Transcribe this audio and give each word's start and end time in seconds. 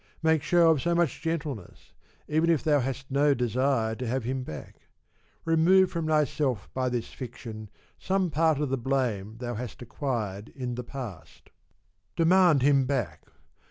Make 0.23 0.41
show 0.41 0.71
of 0.71 0.81
so 0.81 0.95
much 0.95 1.21
gentleness, 1.21 1.93
even 2.27 2.49
if 2.49 2.63
thou 2.63 2.79
hast 2.79 3.11
no 3.11 3.35
desire 3.35 3.93
to 3.93 4.07
have 4.07 4.23
him 4.23 4.41
back. 4.41 4.77
Remove 5.45 5.91
from 5.91 6.07
thyself 6.07 6.67
by 6.73 6.89
this 6.89 7.09
fiction 7.09 7.69
some 7.99 8.31
part 8.31 8.57
of 8.59 8.69
the 8.69 8.79
blame 8.79 9.37
thou 9.37 9.53
hast 9.53 9.79
acquired 9.83 10.49
in 10.55 10.73
the 10.73 10.83
past. 10.83 11.51
Demand 12.15 12.63
him 12.63 12.85
back. 12.87 13.27